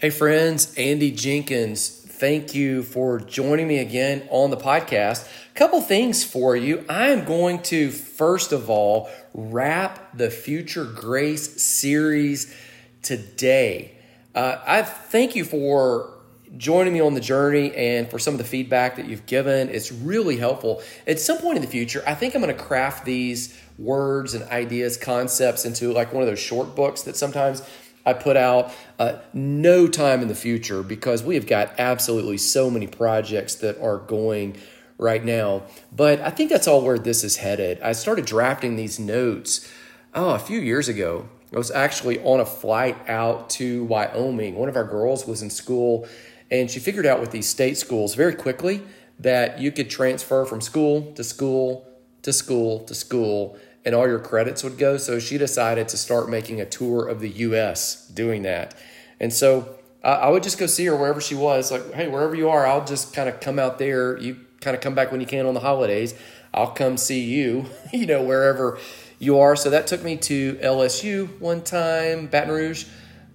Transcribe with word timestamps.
Hey, 0.00 0.08
friends, 0.08 0.74
Andy 0.78 1.10
Jenkins, 1.10 1.90
thank 1.90 2.54
you 2.54 2.82
for 2.82 3.20
joining 3.20 3.68
me 3.68 3.80
again 3.80 4.26
on 4.30 4.48
the 4.48 4.56
podcast. 4.56 5.28
A 5.50 5.54
couple 5.54 5.82
things 5.82 6.24
for 6.24 6.56
you. 6.56 6.86
I 6.88 7.08
am 7.08 7.26
going 7.26 7.60
to, 7.64 7.90
first 7.90 8.50
of 8.50 8.70
all, 8.70 9.10
wrap 9.34 10.16
the 10.16 10.30
Future 10.30 10.86
Grace 10.86 11.62
series 11.62 12.56
today. 13.02 13.92
Uh, 14.34 14.56
I 14.66 14.80
thank 14.84 15.36
you 15.36 15.44
for 15.44 16.14
joining 16.56 16.94
me 16.94 17.00
on 17.00 17.12
the 17.12 17.20
journey 17.20 17.74
and 17.76 18.10
for 18.10 18.18
some 18.18 18.32
of 18.32 18.38
the 18.38 18.44
feedback 18.44 18.96
that 18.96 19.06
you've 19.06 19.26
given. 19.26 19.68
It's 19.68 19.92
really 19.92 20.38
helpful. 20.38 20.82
At 21.06 21.20
some 21.20 21.36
point 21.36 21.56
in 21.56 21.62
the 21.62 21.68
future, 21.68 22.02
I 22.06 22.14
think 22.14 22.34
I'm 22.34 22.40
going 22.40 22.56
to 22.56 22.62
craft 22.62 23.04
these 23.04 23.54
words 23.78 24.32
and 24.32 24.44
ideas, 24.44 24.96
concepts 24.96 25.66
into 25.66 25.92
like 25.92 26.14
one 26.14 26.22
of 26.22 26.26
those 26.26 26.40
short 26.40 26.74
books 26.74 27.02
that 27.02 27.16
sometimes 27.16 27.62
I 28.04 28.14
put 28.14 28.36
out 28.36 28.72
uh, 29.00 29.18
no 29.32 29.88
time 29.88 30.20
in 30.20 30.28
the 30.28 30.34
future 30.34 30.82
because 30.82 31.22
we 31.22 31.34
have 31.34 31.46
got 31.46 31.72
absolutely 31.78 32.36
so 32.36 32.70
many 32.70 32.86
projects 32.86 33.54
that 33.54 33.80
are 33.80 33.96
going 33.96 34.54
right 34.98 35.24
now. 35.24 35.62
But 35.90 36.20
I 36.20 36.28
think 36.28 36.50
that's 36.50 36.68
all 36.68 36.82
where 36.82 36.98
this 36.98 37.24
is 37.24 37.38
headed. 37.38 37.80
I 37.80 37.92
started 37.92 38.26
drafting 38.26 38.76
these 38.76 39.00
notes 39.00 39.66
oh 40.14 40.30
a 40.34 40.38
few 40.38 40.60
years 40.60 40.86
ago. 40.86 41.30
I 41.50 41.56
was 41.56 41.70
actually 41.70 42.20
on 42.20 42.40
a 42.40 42.44
flight 42.44 43.08
out 43.08 43.48
to 43.50 43.84
Wyoming. 43.84 44.54
One 44.54 44.68
of 44.68 44.76
our 44.76 44.84
girls 44.84 45.26
was 45.26 45.40
in 45.40 45.48
school, 45.48 46.06
and 46.50 46.70
she 46.70 46.78
figured 46.78 47.06
out 47.06 47.20
with 47.20 47.30
these 47.30 47.48
state 47.48 47.78
schools 47.78 48.14
very 48.14 48.34
quickly 48.34 48.82
that 49.18 49.58
you 49.58 49.72
could 49.72 49.88
transfer 49.88 50.44
from 50.44 50.60
school 50.60 51.10
to 51.12 51.24
school 51.24 51.86
to 52.20 52.34
school 52.34 52.80
to 52.80 52.94
school 52.94 53.56
and 53.84 53.94
all 53.94 54.06
your 54.06 54.18
credits 54.18 54.62
would 54.62 54.76
go. 54.76 54.98
So 54.98 55.18
she 55.18 55.38
decided 55.38 55.88
to 55.88 55.96
start 55.96 56.28
making 56.28 56.60
a 56.60 56.66
tour 56.66 57.08
of 57.08 57.20
the 57.20 57.30
US 57.30 58.06
doing 58.08 58.42
that. 58.42 58.74
And 59.20 59.32
so 59.32 59.76
I 60.02 60.30
would 60.30 60.42
just 60.42 60.58
go 60.58 60.66
see 60.66 60.86
her 60.86 60.96
wherever 60.96 61.20
she 61.20 61.34
was. 61.34 61.70
Like, 61.70 61.92
hey, 61.92 62.08
wherever 62.08 62.34
you 62.34 62.48
are, 62.48 62.66
I'll 62.66 62.84
just 62.84 63.12
kind 63.12 63.28
of 63.28 63.40
come 63.40 63.58
out 63.58 63.78
there. 63.78 64.16
You 64.16 64.38
kind 64.60 64.74
of 64.74 64.82
come 64.82 64.94
back 64.94 65.12
when 65.12 65.20
you 65.20 65.26
can 65.26 65.46
on 65.46 65.54
the 65.54 65.60
holidays. 65.60 66.14
I'll 66.54 66.72
come 66.72 66.96
see 66.96 67.20
you, 67.20 67.66
you 67.92 68.06
know, 68.06 68.22
wherever 68.22 68.78
you 69.18 69.38
are. 69.38 69.54
So 69.56 69.70
that 69.70 69.86
took 69.86 70.02
me 70.02 70.16
to 70.16 70.54
LSU 70.54 71.38
one 71.38 71.62
time, 71.62 72.26
Baton 72.26 72.50
Rouge. 72.50 72.86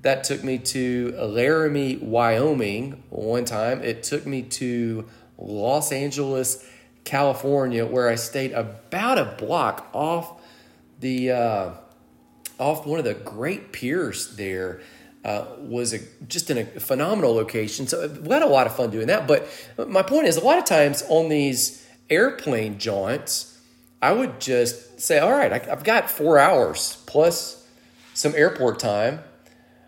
That 0.02 0.24
took 0.24 0.44
me 0.44 0.58
to 0.60 1.16
Laramie, 1.18 1.98
Wyoming 1.98 3.04
one 3.10 3.46
time. 3.46 3.82
It 3.84 4.04
took 4.04 4.26
me 4.26 4.44
to 4.44 5.08
Los 5.38 5.92
Angeles, 5.92 6.68
California, 7.04 7.86
where 7.86 8.10
I 8.10 8.16
stayed 8.16 8.52
about 8.52 9.18
a 9.18 9.26
block 9.26 9.88
off 9.94 10.42
the 11.00 11.32
uh, 11.32 11.72
off 12.60 12.86
one 12.86 13.00
of 13.00 13.06
the 13.06 13.14
great 13.14 13.72
piers 13.72 14.36
there. 14.36 14.82
Uh, 15.26 15.48
was 15.58 15.92
a, 15.92 16.00
just 16.28 16.52
in 16.52 16.60
a 16.60 16.66
phenomenal 16.80 17.34
location. 17.34 17.88
So 17.88 18.08
we 18.08 18.30
had 18.30 18.44
a 18.44 18.46
lot 18.46 18.68
of 18.68 18.76
fun 18.76 18.92
doing 18.92 19.08
that. 19.08 19.26
But 19.26 19.50
my 19.90 20.04
point 20.04 20.28
is, 20.28 20.38
a 20.38 20.46
lot 20.46 20.60
of 20.60 20.66
times 20.66 21.04
on 21.10 21.30
these 21.30 21.84
airplane 22.12 22.78
jaunts, 22.78 23.60
I 24.04 24.12
would 24.12 24.40
just 24.40 25.02
say, 25.02 25.18
all 25.18 25.32
right, 25.32 25.52
I, 25.52 25.72
I've 25.72 25.84
got 25.84 26.12
four 26.12 26.38
hours 26.38 27.02
plus 27.08 27.68
some 28.14 28.36
airport 28.36 28.78
time. 28.78 29.20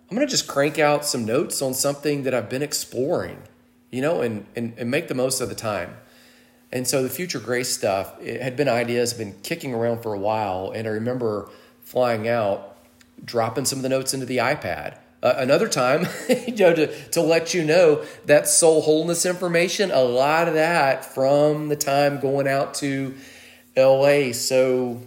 I'm 0.10 0.18
going 0.18 0.26
to 0.26 0.32
just 0.32 0.48
crank 0.48 0.80
out 0.80 1.06
some 1.06 1.24
notes 1.24 1.62
on 1.62 1.76
something 1.76 2.24
that 2.24 2.34
I've 2.34 2.50
been 2.50 2.64
exploring, 2.64 3.44
you 3.92 4.02
know, 4.02 4.22
and, 4.22 4.48
and, 4.56 4.74
and 4.76 4.90
make 4.90 5.08
the 5.08 5.14
most 5.14 5.40
of 5.40 5.50
the 5.50 5.56
time. 5.56 5.98
And 6.72 6.88
so 6.88 7.04
the 7.04 7.10
future 7.10 7.40
grace 7.40 7.70
stuff 7.70 8.20
it 8.20 8.42
had 8.42 8.56
been 8.56 8.68
ideas 8.68 9.14
been 9.14 9.36
kicking 9.44 9.76
around 9.76 10.02
for 10.02 10.16
a 10.16 10.20
while. 10.20 10.72
And 10.72 10.88
I 10.88 10.92
remember 10.92 11.52
flying 11.84 12.28
out, 12.28 12.76
dropping 13.24 13.66
some 13.66 13.78
of 13.78 13.84
the 13.84 13.90
notes 13.90 14.16
into 14.16 14.26
the 14.26 14.38
iPad. 14.38 14.98
Uh, 15.28 15.36
another 15.40 15.68
time, 15.68 16.08
you 16.48 16.56
know, 16.56 16.74
to, 16.74 17.10
to 17.10 17.22
let 17.22 17.54
you 17.54 17.66
know 17.66 18.02
that 18.26 18.48
soul 18.48 18.82
wholeness 18.82 19.26
information, 19.26 19.92
a 19.92 20.02
lot 20.02 20.48
of 20.48 20.54
that 20.54 21.04
from 21.04 21.68
the 21.68 21.76
time 21.76 22.18
going 22.22 22.48
out 22.48 22.74
to 22.74 23.14
LA. 23.76 24.32
So 24.32 25.02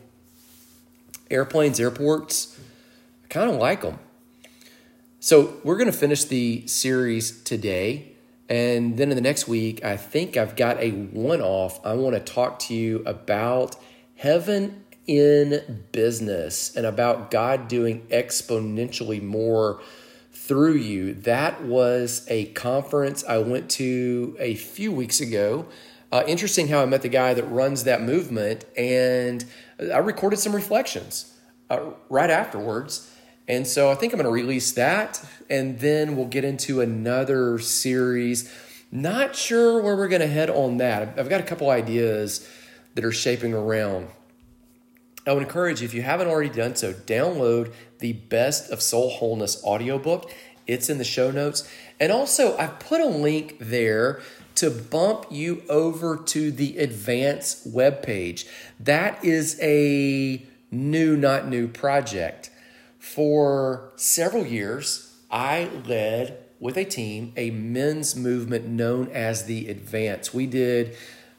airplanes, 1.30 1.80
airports, 1.80 2.60
I 3.25 3.28
kind 3.28 3.50
of 3.50 3.56
like 3.56 3.80
them. 3.80 3.98
So 5.20 5.54
we're 5.64 5.78
going 5.78 5.91
to 5.91 5.97
finish 5.97 6.25
the 6.25 6.66
series 6.66 7.41
today 7.42 8.12
and 8.50 8.98
then 8.98 9.10
in 9.10 9.14
the 9.14 9.22
next 9.22 9.47
week, 9.47 9.84
I 9.84 9.97
think 9.97 10.36
I've 10.36 10.56
got 10.56 10.78
a 10.80 10.91
one 10.91 11.41
off. 11.41 11.80
I 11.86 11.94
want 11.94 12.14
to 12.16 12.20
talk 12.20 12.59
to 12.59 12.75
you 12.75 13.03
about 13.06 13.76
heaven 14.16 14.84
in 15.06 15.84
business 15.92 16.76
and 16.76 16.84
about 16.84 17.30
God 17.30 17.69
doing 17.69 18.06
exponentially 18.10 19.22
more 19.22 19.80
through 20.50 20.75
you. 20.75 21.15
That 21.15 21.62
was 21.62 22.27
a 22.27 22.47
conference 22.47 23.22
I 23.22 23.38
went 23.38 23.71
to 23.71 24.37
a 24.41 24.56
few 24.56 24.91
weeks 24.91 25.21
ago. 25.21 25.66
Uh, 26.11 26.25
interesting 26.27 26.66
how 26.66 26.83
I 26.83 26.87
met 26.87 27.03
the 27.03 27.09
guy 27.09 27.34
that 27.34 27.44
runs 27.44 27.84
that 27.84 28.03
movement, 28.03 28.65
and 28.77 29.44
I 29.78 29.99
recorded 29.99 30.41
some 30.41 30.53
reflections 30.53 31.39
uh, 31.71 31.91
right 32.09 32.31
afterwards. 32.31 33.09
And 33.47 33.65
so 33.65 33.93
I 33.93 33.94
think 33.94 34.12
I'm 34.12 34.16
going 34.19 34.25
to 34.25 34.33
release 34.33 34.72
that 34.72 35.25
and 35.49 35.78
then 35.78 36.16
we'll 36.16 36.27
get 36.27 36.44
into 36.44 36.81
another 36.81 37.60
series. 37.60 38.53
Not 38.91 39.37
sure 39.37 39.81
where 39.81 39.94
we're 39.94 40.09
going 40.09 40.21
to 40.21 40.27
head 40.27 40.50
on 40.50 40.78
that. 40.78 41.16
I've 41.16 41.28
got 41.28 41.41
a 41.41 41.44
couple 41.44 41.71
ideas 41.71 42.49
that 42.97 43.05
are 43.05 43.12
shaping 43.12 43.55
around. 43.55 44.09
I 45.30 45.32
would 45.32 45.44
encourage 45.44 45.80
you, 45.80 45.84
if 45.84 45.94
you 45.94 46.02
haven't 46.02 46.26
already 46.26 46.48
done 46.48 46.74
so, 46.74 46.92
download 46.92 47.72
the 48.00 48.14
Best 48.14 48.68
of 48.72 48.82
Soul 48.82 49.10
Wholeness 49.10 49.62
audiobook. 49.62 50.28
It's 50.66 50.91
in 50.91 50.98
the 50.98 51.04
show 51.04 51.30
notes. 51.30 51.70
And 52.00 52.10
also, 52.10 52.56
I've 52.56 52.80
put 52.80 53.00
a 53.00 53.06
link 53.06 53.56
there 53.60 54.22
to 54.56 54.72
bump 54.72 55.26
you 55.30 55.62
over 55.68 56.16
to 56.16 56.50
the 56.50 56.78
Advance 56.78 57.64
webpage. 57.64 58.48
That 58.80 59.24
is 59.24 59.56
a 59.62 60.44
new, 60.72 61.16
not 61.16 61.47
new 61.47 61.68
project. 61.68 62.50
For 62.98 63.92
several 63.94 64.44
years, 64.44 65.16
I 65.30 65.70
led 65.86 66.38
with 66.58 66.76
a 66.76 66.84
team 66.84 67.34
a 67.36 67.52
men's 67.52 68.16
movement 68.16 68.66
known 68.66 69.08
as 69.12 69.44
the 69.44 69.68
Advance. 69.68 70.34
We 70.34 70.47
did 70.47 70.97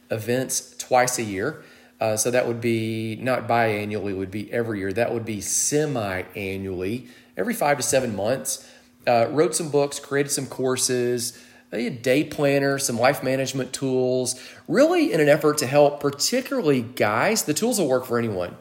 events 0.09 0.77
twice 0.77 1.19
a 1.19 1.23
year. 1.23 1.65
Uh, 2.01 2.17
so 2.17 2.31
that 2.31 2.47
would 2.47 2.59
be 2.59 3.15
not 3.21 3.47
biannually, 3.47 4.17
would 4.17 4.31
be 4.31 4.51
every 4.51 4.79
year. 4.79 4.91
That 4.91 5.13
would 5.13 5.23
be 5.23 5.39
semi 5.39 6.23
annually, 6.35 7.07
every 7.37 7.53
five 7.53 7.77
to 7.77 7.83
seven 7.83 8.15
months. 8.15 8.67
Uh, 9.07 9.27
wrote 9.29 9.55
some 9.55 9.69
books, 9.69 9.99
created 9.99 10.31
some 10.31 10.47
courses, 10.47 11.39
a 11.71 11.89
day 11.89 12.23
planner, 12.23 12.77
some 12.79 12.97
life 12.97 13.23
management 13.23 13.71
tools, 13.71 14.35
really 14.67 15.13
in 15.13 15.19
an 15.19 15.29
effort 15.29 15.59
to 15.59 15.67
help, 15.67 15.99
particularly 15.99 16.81
guys. 16.81 17.43
The 17.43 17.53
tools 17.53 17.79
will 17.79 17.87
work 17.87 18.05
for 18.05 18.17
anyone, 18.17 18.57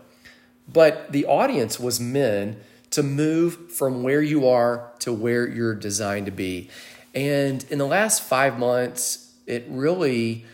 but 0.71 1.11
the 1.11 1.27
audience 1.27 1.81
was 1.81 1.99
men 1.99 2.59
to 2.91 3.03
move 3.03 3.72
from 3.72 4.03
where 4.03 4.22
you 4.22 4.47
are 4.47 4.93
to 4.99 5.12
where 5.12 5.49
you're 5.49 5.75
designed 5.75 6.27
to 6.27 6.33
be. 6.33 6.69
And 7.15 7.65
in 7.71 7.78
the 7.78 7.87
last 7.87 8.22
five 8.22 8.59
months, 8.59 9.33
it 9.47 9.65
really, 9.69 10.45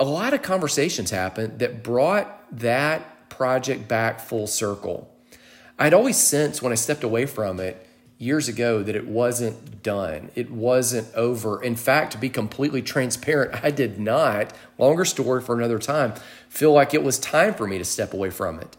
a 0.00 0.04
lot 0.04 0.34
of 0.34 0.42
conversations 0.42 1.10
happened 1.10 1.58
that 1.58 1.84
brought 1.84 2.44
that 2.58 3.28
project 3.28 3.86
back 3.86 4.18
full 4.18 4.46
circle. 4.46 5.14
I'd 5.78 5.94
always 5.94 6.16
sensed 6.16 6.62
when 6.62 6.72
I 6.72 6.76
stepped 6.76 7.04
away 7.04 7.26
from 7.26 7.60
it 7.60 7.86
years 8.18 8.48
ago 8.48 8.82
that 8.82 8.96
it 8.96 9.06
wasn't 9.06 9.82
done. 9.82 10.30
It 10.34 10.50
wasn't 10.50 11.14
over. 11.14 11.62
In 11.62 11.76
fact, 11.76 12.12
to 12.12 12.18
be 12.18 12.28
completely 12.28 12.82
transparent, 12.82 13.62
I 13.62 13.70
did 13.70 14.00
not, 14.00 14.52
longer 14.78 15.04
story 15.04 15.40
for 15.40 15.54
another 15.54 15.78
time, 15.78 16.14
feel 16.48 16.72
like 16.72 16.92
it 16.92 17.02
was 17.02 17.18
time 17.18 17.54
for 17.54 17.66
me 17.66 17.78
to 17.78 17.84
step 17.84 18.12
away 18.12 18.30
from 18.30 18.58
it. 18.58 18.76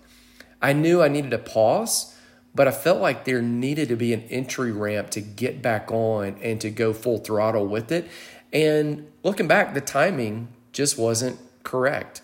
I 0.61 0.73
knew 0.73 1.01
I 1.01 1.07
needed 1.07 1.33
a 1.33 1.39
pause 1.39 2.15
but 2.53 2.67
I 2.67 2.71
felt 2.71 2.99
like 2.99 3.25
there 3.25 3.41
needed 3.41 3.89
to 3.89 3.95
be 3.95 4.13
an 4.13 4.23
entry 4.23 4.71
ramp 4.71 5.09
to 5.11 5.21
get 5.21 5.61
back 5.61 5.91
on 5.91 6.35
and 6.41 6.59
to 6.61 6.69
go 6.69 6.93
full 6.93 7.17
throttle 7.17 7.65
with 7.65 7.91
it. 7.91 8.09
And 8.51 9.09
looking 9.23 9.47
back, 9.47 9.73
the 9.73 9.81
timing 9.81 10.49
just 10.71 10.97
wasn't 10.97 11.39
correct. 11.63 12.21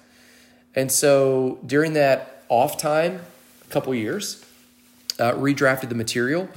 And 0.75 0.91
so 0.91 1.59
during 1.65 1.93
that 1.93 2.43
off 2.49 2.77
time, 2.77 3.21
a 3.65 3.71
couple 3.71 3.93
years, 3.93 4.45
uh, 5.19 5.31
redrafted 5.33 5.89
the 5.89 5.95
material, 5.95 6.49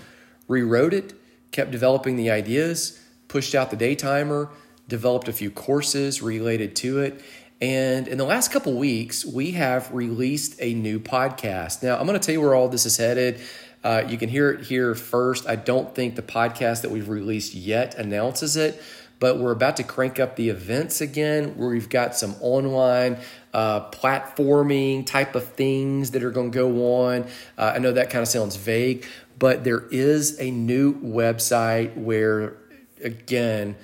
rewrote 0.48 0.92
it, 0.92 1.14
kept 1.52 1.70
developing 1.70 2.16
the 2.16 2.31
ideas, 2.31 3.00
pushed 3.28 3.54
out 3.54 3.70
the 3.70 3.76
day 3.76 3.94
timer, 3.94 4.50
developed 4.88 5.28
a 5.28 5.32
few 5.32 5.50
courses 5.50 6.20
related 6.20 6.76
to 6.76 6.98
it. 6.98 7.22
And 7.60 8.08
in 8.08 8.19
the 8.19 8.25
last 8.25 8.50
couple 8.50 8.75
weeks, 8.75 9.25
we 9.25 9.52
have 9.52 9.92
released 9.92 10.56
a 10.60 10.75
new 10.75 10.98
podcast. 10.98 11.82
Now, 11.82 11.98
I'm 11.98 12.06
going 12.06 12.19
to 12.19 12.25
tell 12.25 12.32
you 12.32 12.40
where 12.40 12.54
all 12.54 12.69
this 12.69 12.87
is 12.87 12.96
headed. 12.96 13.40
Uh, 13.82 14.02
you 14.08 14.19
can 14.19 14.28
hear 14.28 14.50
it 14.50 14.66
here 14.66 14.94
first. 14.94 15.48
I 15.48 15.56
don't 15.56 15.94
think 15.94 16.16
the 16.16 16.22
podcast 16.22 16.82
that 16.82 16.90
we've 16.90 17.08
released 17.08 17.54
yet 17.54 17.94
announces 17.96 18.56
it, 18.56 18.82
but 19.20 19.38
we're 19.38 19.52
about 19.52 19.76
to 19.76 19.84
crank 19.84 20.19
up 20.19 20.34
the 20.34 20.49
events 20.49 21.00
again 21.00 21.56
where 21.56 21.69
we've 21.69 21.90
got 21.90 22.17
some 22.17 22.34
online 22.40 23.19
uh, 23.55 23.88
platforming 23.90 25.06
type 25.06 25.34
of 25.34 25.46
things 25.52 26.11
that 26.12 26.25
are 26.25 26.31
going 26.31 26.50
to 26.50 26.58
go 26.58 27.02
on. 27.05 27.26
Uh, 27.56 27.72
I 27.75 27.78
know 27.78 27.93
that 27.93 28.11
kind 28.11 28.22
of 28.22 28.28
sounds 28.28 28.56
vague, 28.56 29.05
but 29.38 29.62
there 29.62 29.84
is 29.90 30.40
a 30.40 30.50
new 30.50 30.94
website 31.00 31.96
where, 31.96 32.56
again, 33.05 33.76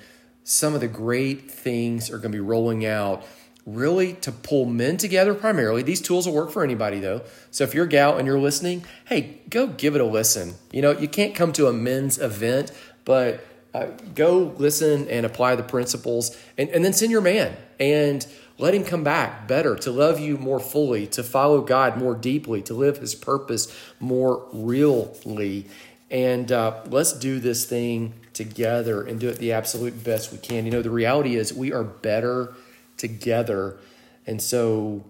some 0.43 0.73
of 0.73 0.81
the 0.81 0.87
great 0.87 1.49
things 1.51 2.09
are 2.09 2.17
going 2.17 2.31
to 2.31 2.37
be 2.37 2.39
rolling 2.39 2.85
out 2.85 3.23
really 3.67 4.13
to 4.13 4.31
pull 4.31 4.65
men 4.65 4.95
together 4.95 5.33
primarily. 5.33 5.83
These 5.83 6.01
tools 6.01 6.25
will 6.25 6.33
work 6.33 6.51
for 6.51 6.63
anybody 6.63 6.99
though. 6.99 7.21
So 7.51 7.65
if 7.65 7.75
you're 7.75 7.85
a 7.85 7.89
gal 7.89 8.17
and 8.17 8.25
you're 8.25 8.39
listening, 8.39 8.85
hey, 9.05 9.41
go 9.49 9.67
give 9.67 9.93
it 9.93 9.99
a 9.99 10.05
listen. 10.05 10.53
You 10.71 10.81
know, 10.81 10.91
you 10.91 11.09
can't 11.09 11.35
come 11.35 11.51
to 11.53 11.67
a 11.67 11.73
men's 11.73 12.17
event, 12.17 12.71
but 13.03 13.43
uh, 13.77 13.91
go 14.15 14.53
listen 14.57 15.07
and 15.09 15.25
apply 15.25 15.55
the 15.55 15.63
principles 15.63 16.37
and, 16.57 16.69
and 16.69 16.83
then 16.83 16.93
send 16.93 17.11
your 17.11 17.21
man 17.21 17.55
and 17.79 18.25
let 18.57 18.73
him 18.73 18.83
come 18.83 19.03
back 19.03 19.47
better, 19.47 19.75
to 19.75 19.91
love 19.91 20.19
you 20.19 20.37
more 20.37 20.59
fully, 20.59 21.05
to 21.07 21.23
follow 21.23 21.61
God 21.61 21.97
more 21.97 22.15
deeply, 22.15 22.61
to 22.63 22.73
live 22.73 22.97
his 22.97 23.13
purpose 23.13 23.75
more 23.99 24.47
really. 24.51 25.67
And 26.09 26.51
uh, 26.51 26.81
let's 26.87 27.13
do 27.13 27.39
this 27.39 27.65
thing 27.65 28.13
together 28.33 29.03
and 29.03 29.19
do 29.19 29.29
it 29.29 29.37
the 29.37 29.51
absolute 29.51 30.03
best 30.03 30.31
we 30.31 30.37
can. 30.37 30.65
You 30.65 30.71
know, 30.71 30.81
the 30.81 30.89
reality 30.89 31.35
is 31.35 31.53
we 31.53 31.71
are 31.73 31.83
better 31.83 32.55
together. 32.95 33.77
And 34.25 34.41
so 34.41 35.03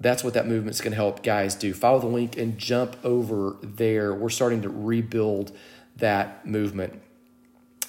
that's 0.00 0.24
what 0.24 0.34
that 0.34 0.46
movement's 0.46 0.80
going 0.80 0.92
to 0.92 0.96
help 0.96 1.22
guys 1.22 1.54
do. 1.54 1.74
Follow 1.74 2.00
the 2.00 2.06
link 2.06 2.36
and 2.36 2.58
jump 2.58 2.96
over 3.04 3.56
there. 3.62 4.14
We're 4.14 4.28
starting 4.28 4.62
to 4.62 4.68
rebuild 4.68 5.56
that 5.96 6.46
movement. 6.46 7.00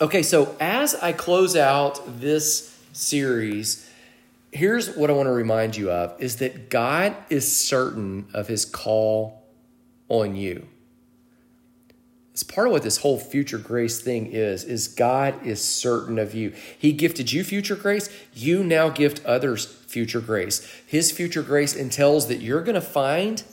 Okay, 0.01 0.23
so 0.23 0.55
as 0.61 0.95
I 0.95 1.11
close 1.11 1.57
out 1.57 2.21
this 2.21 2.73
series, 2.93 3.89
here's 4.49 4.95
what 4.95 5.09
I 5.09 5.13
want 5.13 5.27
to 5.27 5.33
remind 5.33 5.75
you 5.75 5.91
of 5.91 6.15
is 6.21 6.37
that 6.37 6.69
God 6.69 7.15
is 7.29 7.67
certain 7.67 8.27
of 8.33 8.47
his 8.47 8.63
call 8.63 9.43
on 10.07 10.37
you. 10.37 10.67
It's 12.31 12.43
part 12.43 12.67
of 12.67 12.71
what 12.71 12.83
this 12.83 12.99
whole 12.99 13.19
future 13.19 13.57
grace 13.57 13.99
thing 13.99 14.27
is 14.27 14.63
is 14.63 14.87
God 14.87 15.45
is 15.45 15.61
certain 15.61 16.17
of 16.17 16.33
you. 16.33 16.53
He 16.77 16.93
gifted 16.93 17.33
you 17.33 17.43
future 17.43 17.75
grace, 17.75 18.09
you 18.33 18.63
now 18.63 18.87
gift 18.87 19.21
others 19.25 19.65
future 19.65 20.21
grace. 20.21 20.65
His 20.87 21.11
future 21.11 21.43
grace 21.43 21.75
entails 21.75 22.29
that 22.29 22.39
you're 22.39 22.63
going 22.63 22.75
to 22.75 22.81
find 22.81 23.43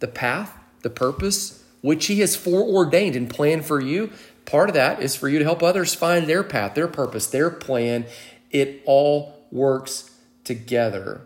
the 0.00 0.08
path, 0.08 0.58
the 0.82 0.90
purpose 0.90 1.64
which 1.84 2.06
he 2.06 2.20
has 2.20 2.34
foreordained 2.34 3.14
and 3.14 3.28
planned 3.28 3.66
for 3.66 3.78
you. 3.78 4.10
Part 4.46 4.68
of 4.68 4.74
that 4.74 5.00
is 5.00 5.16
for 5.16 5.28
you 5.28 5.38
to 5.38 5.44
help 5.44 5.62
others 5.62 5.94
find 5.94 6.26
their 6.26 6.42
path, 6.42 6.74
their 6.74 6.88
purpose, 6.88 7.26
their 7.26 7.50
plan. 7.50 8.06
It 8.50 8.82
all 8.84 9.46
works 9.50 10.10
together. 10.44 11.22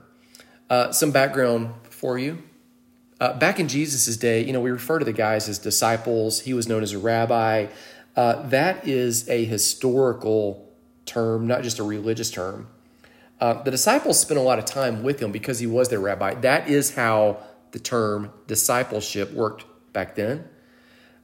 Uh, 0.71 0.93
some 0.93 1.11
background 1.11 1.73
for 1.91 2.19
you. 2.19 2.43
Uh, 3.21 3.37
back 3.37 3.59
in 3.59 3.67
Jesus' 3.67 4.17
day, 4.17 4.45
you 4.45 4.53
know, 4.53 4.61
we 4.61 4.71
refer 4.71 4.99
to 4.99 5.05
the 5.05 5.13
guys 5.13 5.49
as 5.49 5.59
disciples. 5.59 6.41
He 6.41 6.55
was 6.55 6.69
known 6.69 6.83
as 6.83 6.93
a 6.93 6.99
rabbi. 6.99 7.67
Uh, 8.15 8.43
that 8.49 8.87
is 8.87 9.29
a 9.29 9.45
historical 9.45 10.69
term, 11.05 11.47
not 11.47 11.63
just 11.63 11.79
a 11.79 11.83
religious 11.83 12.31
term. 12.31 12.69
Uh, 13.41 13.63
the 13.63 13.71
disciples 13.71 14.21
spent 14.21 14.39
a 14.39 14.43
lot 14.43 14.59
of 14.59 14.65
time 14.65 15.03
with 15.03 15.21
him 15.21 15.33
because 15.33 15.59
he 15.59 15.67
was 15.67 15.89
their 15.89 16.01
rabbi. 16.01 16.35
That 16.35 16.69
is 16.69 16.95
how 16.95 17.39
the 17.73 17.79
term 17.79 18.33
discipleship 18.47 19.33
worked 19.33 19.65
back 19.93 20.15
then. 20.15 20.49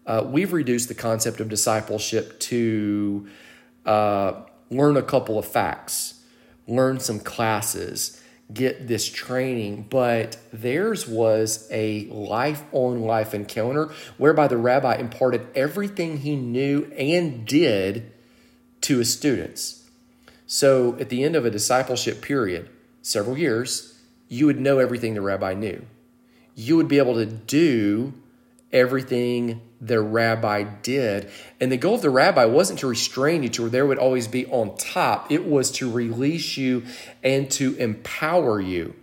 Uh, 0.07 0.23
we've 0.27 0.53
reduced 0.53 0.89
the 0.89 0.95
concept 0.95 1.41
of 1.41 1.49
discipleship 1.49 2.39
to 2.39 3.27
uh, 3.87 4.43
learn 4.71 4.97
a 4.97 5.03
couple 5.03 5.39
of 5.39 5.47
facts, 5.47 6.23
learn 6.67 7.01
some 7.01 7.19
classes, 7.19 8.21
get 8.53 8.87
this 8.87 9.09
training, 9.09 9.87
but 9.89 10.37
theirs 10.53 11.09
was 11.09 11.67
a 11.71 12.05
life 12.07 12.63
on 12.73 13.01
life 13.01 13.35
encounter 13.35 13.91
whereby 14.19 14.47
the 14.47 14.57
rabbi 14.57 14.97
imparted 14.97 15.47
everything 15.55 16.19
he 16.19 16.37
knew 16.37 16.91
and 16.97 17.47
did 17.47 18.13
to 18.83 18.99
his 18.99 19.13
students. 19.13 19.89
So 20.47 20.97
at 21.01 21.09
the 21.09 21.25
end 21.25 21.37
of 21.37 21.47
a 21.47 21.51
discipleship 21.51 22.21
period, 22.21 22.69
several 23.01 23.39
years, 23.39 23.99
you 24.29 24.47
would 24.47 24.61
know 24.61 24.79
everything 24.79 25.15
the 25.15 25.23
rabbi 25.23 25.55
knew. 25.55 25.85
You 26.55 26.77
would 26.77 26.89
be 26.89 26.99
able 26.99 27.15
to 27.15 27.27
do 27.27 28.13
everything 28.75 29.63
the 29.81 30.01
rabbi 30.01 30.65
did. 30.65 31.31
And 31.61 31.73
the 31.73 31.77
goal 31.77 31.95
of 31.95 32.03
the 32.03 32.11
rabbi 32.11 32.45
wasn't 32.45 32.81
to 32.81 32.87
restrain 32.87 33.43
you 33.43 33.49
to 33.51 33.63
where 33.63 33.71
there 33.71 33.87
would 33.87 33.99
always 33.99 34.29
be 34.29 34.45
on 34.47 34.77
top, 34.77 35.31
it 35.31 35.47
was 35.47 35.71
to 35.73 35.91
release 35.91 36.57
you 36.57 36.83
and 37.23 37.51
to 37.53 37.75
empower 37.77 38.61
you. 38.61 38.95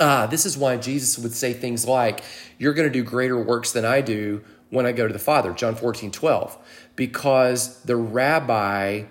Ah, 0.00 0.26
this 0.26 0.44
is 0.44 0.58
why 0.58 0.76
Jesus 0.76 1.18
would 1.18 1.32
say 1.32 1.52
things 1.52 1.86
like, 1.86 2.22
You're 2.58 2.74
going 2.74 2.88
to 2.88 2.92
do 2.92 3.04
greater 3.04 3.40
works 3.40 3.72
than 3.72 3.84
I 3.84 4.00
do 4.00 4.42
when 4.70 4.86
I 4.86 4.92
go 4.92 5.06
to 5.06 5.12
the 5.12 5.18
Father, 5.18 5.52
John 5.52 5.74
14, 5.74 6.10
12, 6.10 6.58
because 6.96 7.82
the 7.82 7.96
rabbi 7.96 9.04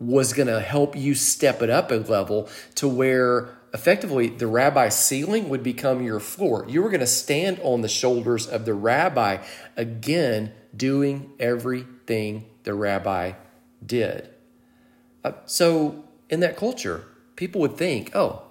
was 0.00 0.32
going 0.32 0.48
to 0.48 0.60
help 0.60 0.96
you 0.96 1.14
step 1.14 1.62
it 1.62 1.70
up 1.70 1.92
a 1.92 1.94
level 1.94 2.48
to 2.74 2.88
where 2.88 3.56
effectively 3.72 4.28
the 4.28 4.46
rabbi's 4.46 4.94
ceiling 4.94 5.48
would 5.48 5.62
become 5.62 6.02
your 6.02 6.20
floor. 6.20 6.64
You 6.68 6.82
were 6.82 6.90
going 6.90 7.00
to 7.00 7.06
stand 7.06 7.58
on 7.62 7.80
the 7.80 7.88
shoulders 7.88 8.46
of 8.46 8.64
the 8.64 8.74
rabbi, 8.74 9.38
again, 9.76 10.52
doing 10.76 11.32
everything 11.40 12.46
the 12.64 12.74
rabbi 12.74 13.32
did. 13.84 14.28
Uh, 15.24 15.32
so, 15.46 16.04
in 16.28 16.40
that 16.40 16.56
culture, 16.56 17.04
people 17.36 17.60
would 17.60 17.76
think, 17.76 18.14
oh, 18.14 18.42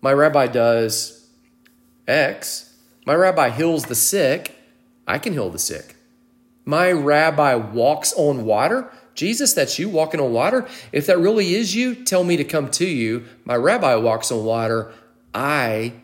my 0.00 0.12
rabbi 0.12 0.46
does 0.46 1.28
X, 2.06 2.74
my 3.06 3.14
rabbi 3.14 3.50
heals 3.50 3.84
the 3.84 3.94
sick, 3.94 4.56
I 5.06 5.18
can 5.18 5.32
heal 5.32 5.50
the 5.50 5.58
sick. 5.58 5.96
My 6.64 6.92
rabbi 6.92 7.54
walks 7.54 8.12
on 8.12 8.44
water, 8.44 8.92
Jesus, 9.14 9.52
that's 9.52 9.78
you 9.78 9.88
walking 9.88 10.20
on 10.20 10.32
water. 10.32 10.66
If 10.92 11.06
that 11.06 11.18
really 11.18 11.54
is 11.54 11.74
you, 11.74 11.94
tell 11.94 12.24
me 12.24 12.36
to 12.36 12.44
come 12.44 12.70
to 12.72 12.86
you. 12.86 13.24
My 13.44 13.56
rabbi 13.56 13.94
walks 13.96 14.30
on 14.30 14.44
water. 14.44 14.92
I 15.34 15.94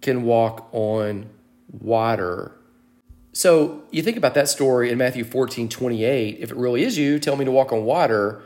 can 0.00 0.22
walk 0.22 0.68
on 0.72 1.28
water. 1.70 2.52
So 3.32 3.82
you 3.90 4.02
think 4.02 4.16
about 4.16 4.34
that 4.34 4.48
story 4.48 4.90
in 4.90 4.98
Matthew 4.98 5.24
14 5.24 5.68
28. 5.68 6.38
If 6.40 6.50
it 6.50 6.56
really 6.56 6.84
is 6.84 6.98
you, 6.98 7.18
tell 7.18 7.36
me 7.36 7.44
to 7.44 7.50
walk 7.50 7.72
on 7.72 7.84
water. 7.84 8.42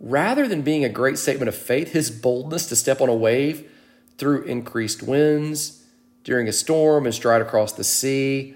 Rather 0.00 0.48
than 0.48 0.62
being 0.62 0.84
a 0.84 0.88
great 0.88 1.18
statement 1.18 1.48
of 1.48 1.54
faith, 1.54 1.92
his 1.92 2.10
boldness 2.10 2.66
to 2.66 2.76
step 2.76 3.00
on 3.00 3.08
a 3.08 3.14
wave 3.14 3.70
through 4.18 4.42
increased 4.42 5.02
winds, 5.02 5.84
during 6.24 6.48
a 6.48 6.52
storm, 6.52 7.04
and 7.04 7.14
stride 7.14 7.42
across 7.42 7.72
the 7.72 7.84
sea 7.84 8.54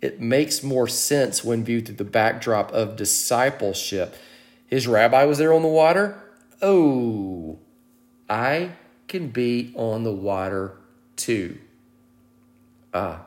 it 0.00 0.20
makes 0.20 0.62
more 0.62 0.88
sense 0.88 1.44
when 1.44 1.64
viewed 1.64 1.86
through 1.86 1.96
the 1.96 2.04
backdrop 2.04 2.72
of 2.72 2.96
discipleship. 2.96 4.14
His 4.66 4.86
rabbi 4.86 5.24
was 5.24 5.38
there 5.38 5.52
on 5.52 5.62
the 5.62 5.68
water. 5.68 6.22
Oh, 6.62 7.58
I 8.28 8.72
can 9.08 9.28
be 9.28 9.72
on 9.76 10.04
the 10.04 10.12
water 10.12 10.76
too. 11.16 11.58
Ah. 12.94 13.26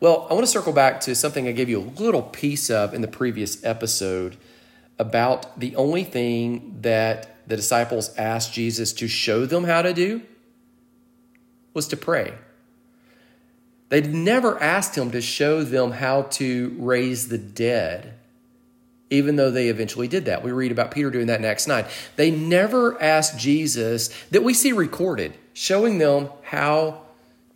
Well, 0.00 0.26
I 0.30 0.34
want 0.34 0.44
to 0.44 0.50
circle 0.52 0.72
back 0.72 1.00
to 1.02 1.14
something 1.14 1.48
I 1.48 1.52
gave 1.52 1.68
you 1.68 1.80
a 1.80 1.88
little 2.00 2.22
piece 2.22 2.70
of 2.70 2.94
in 2.94 3.00
the 3.00 3.08
previous 3.08 3.64
episode 3.64 4.36
about 4.98 5.58
the 5.58 5.74
only 5.76 6.04
thing 6.04 6.78
that 6.82 7.48
the 7.48 7.56
disciples 7.56 8.14
asked 8.16 8.52
Jesus 8.52 8.92
to 8.94 9.08
show 9.08 9.46
them 9.46 9.64
how 9.64 9.82
to 9.82 9.92
do 9.92 10.22
was 11.72 11.88
to 11.88 11.96
pray. 11.96 12.34
They 13.94 14.00
never 14.00 14.60
asked 14.60 14.98
him 14.98 15.12
to 15.12 15.20
show 15.20 15.62
them 15.62 15.92
how 15.92 16.22
to 16.22 16.74
raise 16.80 17.28
the 17.28 17.38
dead, 17.38 18.14
even 19.08 19.36
though 19.36 19.52
they 19.52 19.68
eventually 19.68 20.08
did 20.08 20.24
that. 20.24 20.42
We 20.42 20.50
read 20.50 20.72
about 20.72 20.90
Peter 20.90 21.12
doing 21.12 21.28
that 21.28 21.44
Acts 21.44 21.68
9. 21.68 21.84
They 22.16 22.32
never 22.32 23.00
asked 23.00 23.38
Jesus, 23.38 24.08
that 24.32 24.42
we 24.42 24.52
see 24.52 24.72
recorded, 24.72 25.34
showing 25.52 25.98
them 25.98 26.30
how 26.42 27.02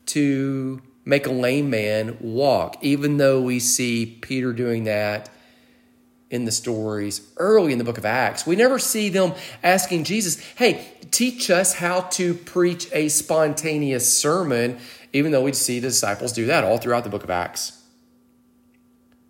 to 0.07 0.81
make 1.05 1.27
a 1.27 1.33
lame 1.33 1.71
man 1.71 2.17
walk, 2.21 2.77
even 2.83 3.17
though 3.17 3.41
we 3.41 3.59
see 3.59 4.07
Peter 4.07 4.53
doing 4.53 4.85
that 4.85 5.29
in 6.31 6.45
the 6.45 6.53
stories 6.53 7.29
early 7.39 7.73
in 7.73 7.79
the 7.79 7.85
book 7.85 7.99
of 7.99 8.05
Acts. 8.05 8.47
We 8.47 8.55
never 8.55 8.79
see 8.79 9.09
them 9.09 9.35
asking 9.65 10.05
Jesus, 10.05 10.39
hey, 10.55 10.87
teach 11.11 11.51
us 11.51 11.75
how 11.75 12.03
to 12.03 12.35
preach 12.35 12.89
a 12.93 13.09
spontaneous 13.09 14.17
sermon 14.17 14.79
even 15.19 15.33
though 15.33 15.43
we 15.43 15.53
see 15.53 15.81
the 15.81 15.89
disciples 15.89 16.33
do 16.33 16.47
that 16.47 16.63
all 16.63 16.79
throughout 16.79 17.03
the 17.03 17.11
book 17.11 17.25
of 17.25 17.31
Acts. 17.31 17.83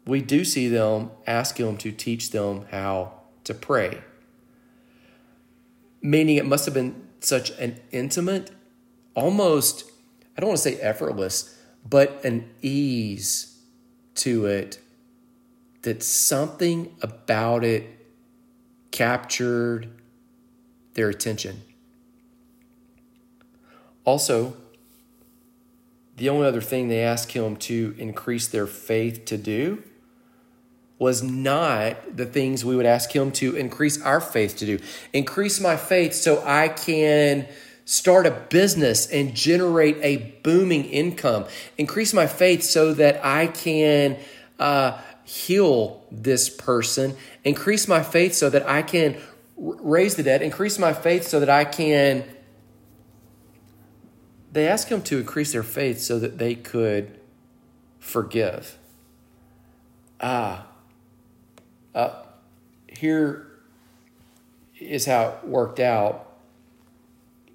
We 0.06 0.20
do 0.20 0.44
see 0.44 0.68
them 0.68 1.10
ask 1.26 1.58
him 1.58 1.78
to 1.78 1.90
teach 1.90 2.30
them 2.30 2.66
how 2.70 3.12
to 3.44 3.54
pray. 3.54 4.02
Meaning 6.02 6.36
it 6.36 6.44
must 6.44 6.66
have 6.66 6.74
been 6.74 7.08
such 7.20 7.50
an 7.52 7.80
intimate, 7.90 8.50
almost, 9.14 9.90
I 10.36 10.40
don't 10.40 10.48
want 10.48 10.58
to 10.58 10.62
say 10.62 10.78
effortless, 10.78 11.58
but 11.88 12.22
an 12.22 12.50
ease 12.60 13.58
to 14.16 14.44
it 14.44 14.80
that 15.82 16.02
something 16.02 16.94
about 17.00 17.64
it 17.64 17.86
captured 18.90 19.88
their 20.92 21.08
attention. 21.08 21.62
Also, 24.04 24.54
the 26.18 26.28
only 26.28 26.46
other 26.46 26.60
thing 26.60 26.88
they 26.88 27.00
asked 27.00 27.32
him 27.32 27.56
to 27.56 27.94
increase 27.96 28.48
their 28.48 28.66
faith 28.66 29.24
to 29.26 29.36
do 29.36 29.82
was 30.98 31.22
not 31.22 32.16
the 32.16 32.26
things 32.26 32.64
we 32.64 32.74
would 32.74 32.86
ask 32.86 33.14
him 33.14 33.30
to 33.30 33.54
increase 33.54 34.02
our 34.02 34.20
faith 34.20 34.56
to 34.56 34.66
do. 34.66 34.78
Increase 35.12 35.60
my 35.60 35.76
faith 35.76 36.12
so 36.12 36.42
I 36.44 36.68
can 36.68 37.46
start 37.84 38.26
a 38.26 38.32
business 38.32 39.06
and 39.06 39.34
generate 39.34 39.96
a 40.02 40.16
booming 40.42 40.84
income. 40.86 41.46
Increase 41.78 42.12
my 42.12 42.26
faith 42.26 42.64
so 42.64 42.92
that 42.94 43.24
I 43.24 43.46
can 43.46 44.18
uh, 44.58 45.00
heal 45.24 46.04
this 46.10 46.50
person. 46.50 47.14
Increase 47.44 47.86
my 47.86 48.02
faith 48.02 48.34
so 48.34 48.50
that 48.50 48.68
I 48.68 48.82
can 48.82 49.16
raise 49.56 50.16
the 50.16 50.24
dead. 50.24 50.42
Increase 50.42 50.80
my 50.80 50.92
faith 50.92 51.26
so 51.26 51.38
that 51.38 51.50
I 51.50 51.64
can. 51.64 52.24
They 54.50 54.66
ask 54.66 54.88
him 54.88 55.02
to 55.02 55.18
increase 55.18 55.52
their 55.52 55.62
faith 55.62 56.00
so 56.00 56.18
that 56.18 56.38
they 56.38 56.54
could 56.54 57.18
forgive. 57.98 58.78
Ah, 60.20 60.66
uh, 61.94 62.22
here 62.86 63.46
is 64.80 65.06
how 65.06 65.28
it 65.28 65.48
worked 65.48 65.80
out. 65.80 66.24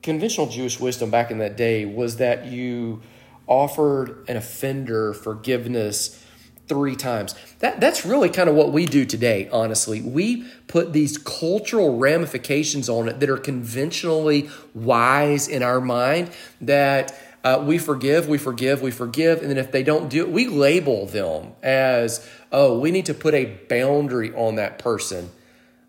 Conventional 0.01 0.47
Jewish 0.47 0.79
wisdom 0.79 1.09
back 1.09 1.31
in 1.31 1.39
that 1.39 1.57
day 1.57 1.85
was 1.85 2.17
that 2.17 2.45
you 2.45 3.01
offered 3.47 4.25
an 4.29 4.37
offender 4.37 5.13
forgiveness 5.13 6.22
three 6.67 6.95
times. 6.95 7.35
That, 7.59 7.79
that's 7.79 8.05
really 8.05 8.29
kind 8.29 8.49
of 8.49 8.55
what 8.55 8.71
we 8.71 8.85
do 8.85 9.05
today, 9.05 9.49
honestly. 9.51 10.01
We 10.01 10.45
put 10.67 10.93
these 10.93 11.17
cultural 11.17 11.97
ramifications 11.97 12.89
on 12.89 13.09
it 13.09 13.19
that 13.19 13.29
are 13.29 13.37
conventionally 13.37 14.49
wise 14.73 15.47
in 15.47 15.61
our 15.61 15.81
mind 15.81 16.31
that 16.61 17.17
uh, 17.43 17.61
we 17.65 17.77
forgive, 17.77 18.29
we 18.29 18.37
forgive, 18.37 18.81
we 18.81 18.91
forgive. 18.91 19.41
And 19.41 19.49
then 19.49 19.57
if 19.57 19.71
they 19.71 19.83
don't 19.83 20.09
do 20.09 20.21
it, 20.21 20.29
we 20.29 20.47
label 20.47 21.05
them 21.05 21.53
as, 21.61 22.27
oh, 22.51 22.79
we 22.79 22.91
need 22.91 23.05
to 23.07 23.13
put 23.13 23.33
a 23.33 23.45
boundary 23.67 24.33
on 24.33 24.55
that 24.55 24.79
person. 24.79 25.31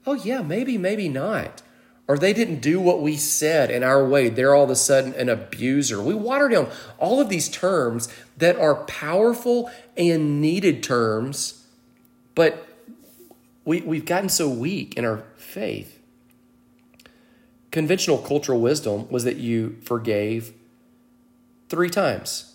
Oh, 0.07 0.15
yeah, 0.15 0.43
maybe, 0.43 0.77
maybe 0.77 1.09
not. 1.09 1.63
Or 2.07 2.19
they 2.19 2.35
didn't 2.35 2.61
do 2.61 2.81
what 2.81 3.01
we 3.01 3.17
said 3.17 3.71
in 3.71 3.83
our 3.83 4.07
way. 4.07 4.29
They're 4.29 4.55
all 4.55 4.65
of 4.65 4.71
a 4.71 4.77
sudden 4.77 5.15
an 5.15 5.31
abuser. 5.31 6.03
We 6.03 6.15
water 6.15 6.49
down 6.49 6.69
all 6.99 7.19
of 7.21 7.31
these 7.31 7.49
terms 7.49 8.09
that 8.37 8.57
are 8.57 8.75
powerful 8.85 9.71
and 9.97 10.41
needed 10.41 10.83
terms, 10.83 11.67
but 12.35 12.69
we, 13.65 13.81
we've 13.81 14.05
gotten 14.05 14.29
so 14.29 14.49
weak 14.49 14.99
in 14.99 15.05
our 15.07 15.25
faith. 15.37 15.99
Conventional 17.71 18.19
cultural 18.19 18.61
wisdom 18.61 19.09
was 19.09 19.25
that 19.25 19.37
you 19.37 19.79
forgave 19.83 20.53
three 21.71 21.89
times. 21.89 22.55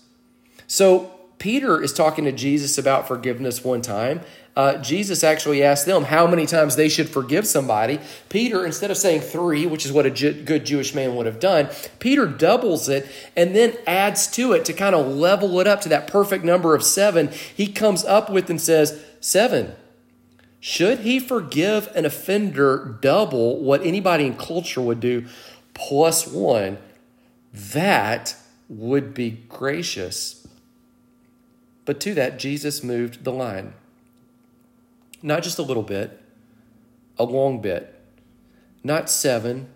So 0.67 1.11
Peter 1.39 1.81
is 1.81 1.91
talking 1.91 2.25
to 2.25 2.31
Jesus 2.31 2.77
about 2.77 3.07
forgiveness 3.07 3.63
one 3.63 3.81
time. 3.81 4.21
Uh, 4.59 4.77
Jesus 4.81 5.23
actually 5.23 5.63
asked 5.63 5.85
them 5.85 6.03
how 6.03 6.27
many 6.27 6.45
times 6.45 6.75
they 6.75 6.89
should 6.89 7.07
forgive 7.07 7.47
somebody. 7.47 7.97
Peter, 8.27 8.65
instead 8.65 8.91
of 8.91 8.97
saying 8.97 9.21
three, 9.21 9.65
which 9.65 9.85
is 9.85 9.91
what 9.93 10.05
a 10.05 10.09
good 10.09 10.65
Jewish 10.65 10.93
man 10.93 11.15
would 11.15 11.25
have 11.27 11.39
done, 11.39 11.69
Peter 11.99 12.27
doubles 12.27 12.89
it 12.89 13.09
and 13.37 13.55
then 13.55 13.77
adds 13.87 14.27
to 14.31 14.51
it 14.51 14.65
to 14.65 14.73
kind 14.73 14.95
of 14.95 15.07
level 15.07 15.61
it 15.61 15.67
up 15.67 15.79
to 15.79 15.87
that 15.87 16.07
perfect 16.07 16.43
number 16.43 16.75
of 16.75 16.83
seven. 16.83 17.29
He 17.55 17.71
comes 17.71 18.03
up 18.03 18.29
with 18.29 18.49
and 18.49 18.59
says, 18.59 19.01
Seven. 19.21 19.75
Should 20.59 20.99
he 20.99 21.21
forgive 21.21 21.87
an 21.95 22.03
offender 22.03 22.97
double 22.99 23.63
what 23.63 23.81
anybody 23.85 24.25
in 24.25 24.35
culture 24.35 24.81
would 24.81 24.99
do 24.99 25.25
plus 25.73 26.27
one? 26.27 26.79
That 27.53 28.35
would 28.67 29.13
be 29.13 29.31
gracious. 29.47 30.45
But 31.85 32.01
to 32.01 32.13
that, 32.15 32.39
Jesus 32.39 32.83
moved 32.83 33.23
the 33.23 33.31
line. 33.31 33.75
Not 35.21 35.43
just 35.43 35.59
a 35.59 35.63
little 35.63 35.83
bit, 35.83 36.21
a 37.17 37.23
long 37.23 37.61
bit. 37.61 37.93
Not 38.83 39.09
seven, 39.09 39.69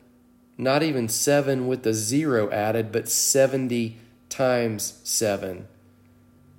not 0.57 0.83
even 0.83 1.09
seven 1.09 1.67
with 1.67 1.83
the 1.83 1.93
zero 1.93 2.49
added, 2.51 2.91
but 2.91 3.09
70 3.09 3.97
times 4.29 4.99
seven. 5.03 5.67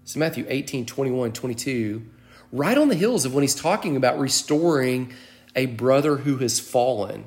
So 0.04 0.20
Matthew 0.20 0.44
18, 0.48 0.84
21, 0.84 1.32
22, 1.32 2.04
right 2.52 2.76
on 2.76 2.88
the 2.88 2.94
heels 2.94 3.24
of 3.24 3.34
when 3.34 3.42
he's 3.42 3.54
talking 3.54 3.96
about 3.96 4.18
restoring 4.18 5.12
a 5.56 5.66
brother 5.66 6.18
who 6.18 6.36
has 6.38 6.60
fallen. 6.60 7.24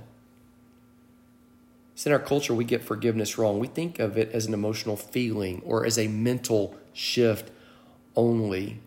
So 1.96 2.10
in 2.10 2.14
our 2.14 2.20
culture, 2.20 2.54
we 2.54 2.64
get 2.64 2.84
forgiveness 2.84 3.40
wrong. 3.40 3.58
We 3.58 3.68
think 3.68 3.98
of 3.98 4.18
it 4.18 4.32
as 4.32 4.46
an 4.46 4.54
emotional 4.54 4.96
feeling 4.96 5.64
or 5.66 5.84
as 5.84 5.98
a 5.98 6.08
mental 6.08 6.76
shift 6.94 7.50
only. 8.16 8.80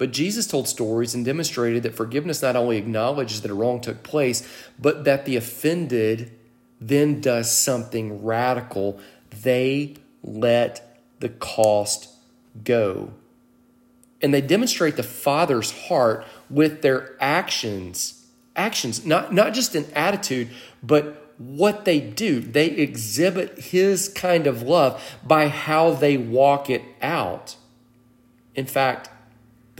But 0.00 0.12
Jesus 0.12 0.46
told 0.46 0.66
stories 0.66 1.14
and 1.14 1.26
demonstrated 1.26 1.82
that 1.82 1.94
forgiveness 1.94 2.40
not 2.40 2.56
only 2.56 2.78
acknowledges 2.78 3.42
that 3.42 3.50
a 3.50 3.54
wrong 3.54 3.82
took 3.82 4.02
place, 4.02 4.48
but 4.78 5.04
that 5.04 5.26
the 5.26 5.36
offended 5.36 6.32
then 6.80 7.20
does 7.20 7.50
something 7.54 8.24
radical. 8.24 8.98
They 9.42 9.96
let 10.22 11.02
the 11.18 11.28
cost 11.28 12.08
go. 12.64 13.12
And 14.22 14.32
they 14.32 14.40
demonstrate 14.40 14.96
the 14.96 15.02
Father's 15.02 15.70
heart 15.88 16.24
with 16.48 16.80
their 16.80 17.14
actions. 17.20 18.26
Actions, 18.56 19.04
not, 19.04 19.34
not 19.34 19.52
just 19.52 19.74
an 19.74 19.84
attitude, 19.94 20.48
but 20.82 21.34
what 21.36 21.84
they 21.84 22.00
do. 22.00 22.40
They 22.40 22.68
exhibit 22.68 23.58
his 23.58 24.08
kind 24.08 24.46
of 24.46 24.62
love 24.62 25.18
by 25.22 25.48
how 25.48 25.90
they 25.90 26.16
walk 26.16 26.70
it 26.70 26.84
out. 27.02 27.56
In 28.54 28.64
fact, 28.64 29.10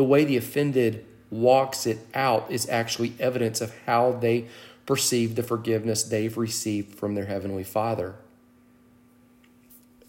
the 0.01 0.05
way 0.05 0.25
the 0.25 0.39
offended 0.39 1.05
walks 1.29 1.87
it 1.87 1.99
out 2.15 2.51
is 2.51 2.67
actually 2.71 3.13
evidence 3.21 3.61
of 3.61 3.71
how 3.85 4.13
they 4.13 4.47
perceive 4.87 5.35
the 5.35 5.43
forgiveness 5.43 6.05
they've 6.05 6.39
received 6.39 6.95
from 6.95 7.15
their 7.15 7.27
Heavenly 7.27 7.65
Father. 7.65 8.15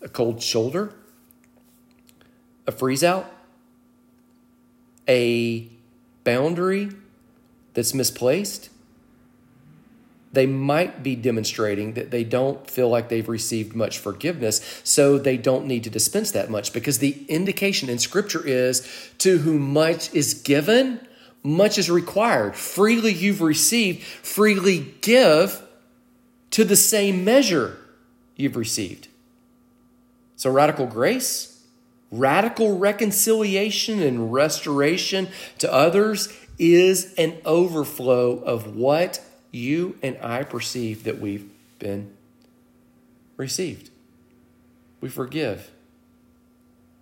A 0.02 0.08
cold 0.08 0.42
shoulder, 0.42 0.94
a 2.66 2.72
freeze 2.72 3.04
out, 3.04 3.30
a 5.10 5.68
boundary 6.24 6.92
that's 7.74 7.94
misplaced, 7.94 8.70
they 10.34 10.46
might 10.46 11.04
be 11.04 11.16
demonstrating 11.16 11.94
that 11.94 12.12
they 12.12 12.24
don't 12.24 12.70
feel 12.70 12.90
like 12.90 13.10
they've 13.10 13.28
received 13.28 13.76
much 13.76 14.00
forgiveness, 14.00 14.82
so 14.84 15.18
they 15.18 15.38
don't 15.38 15.66
need 15.66 15.84
to 15.84 15.90
dispense 15.90 16.32
that 16.32 16.50
much 16.50 16.72
because 16.72 17.00
the 17.00 17.26
indication 17.28 17.90
in 17.90 18.00
Scripture 18.00 18.46
is 18.46 18.88
to 19.18 19.40
whom 19.40 19.74
much 19.74 20.14
is 20.14 20.34
given, 20.34 21.06
much 21.44 21.78
is 21.78 21.92
required. 21.92 22.56
Freely 22.56 23.12
you've 23.12 23.42
received, 23.42 24.04
freely 24.04 24.96
give 25.02 25.62
to 26.52 26.64
the 26.64 26.76
same 26.76 27.26
measure 27.26 27.78
you've 28.36 28.56
received. 28.56 29.10
So, 30.38 30.50
radical 30.50 30.88
grace, 30.88 31.62
radical 32.10 32.78
reconciliation 32.78 34.02
and 34.02 34.32
restoration 34.32 35.28
to 35.60 35.72
others 35.72 36.34
is 36.58 37.14
an 37.16 37.38
overflow 37.44 38.38
of 38.40 38.76
what 38.76 39.24
you 39.52 39.98
and 40.02 40.18
I 40.22 40.44
perceive 40.44 41.04
that 41.04 41.20
we've 41.20 41.50
been 41.80 42.14
received. 43.38 43.90
We 45.02 45.10
forgive 45.10 45.72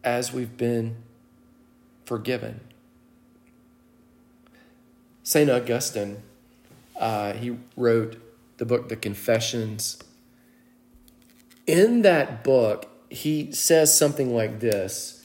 as 0.04 0.34
we've 0.34 0.58
been 0.58 0.96
forgiven. 2.06 2.62
St. 5.24 5.50
Augustine, 5.50 6.24
uh, 7.00 7.34
he 7.34 7.58
wrote 7.78 8.18
the 8.58 8.66
book, 8.66 8.90
The 8.90 8.96
Confessions. 8.96 10.00
In 11.68 12.02
that 12.02 12.44
book, 12.44 12.88
he 13.10 13.52
says 13.52 13.96
something 13.96 14.34
like 14.34 14.60
this 14.60 15.19